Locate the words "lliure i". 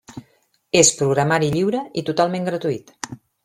1.57-2.07